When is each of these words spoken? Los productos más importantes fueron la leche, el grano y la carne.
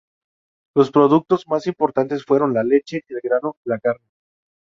Los 0.75 0.89
productos 0.89 1.47
más 1.47 1.67
importantes 1.67 2.23
fueron 2.25 2.55
la 2.55 2.63
leche, 2.63 3.03
el 3.07 3.19
grano 3.21 3.57
y 3.63 3.69
la 3.69 3.77
carne. 3.77 4.07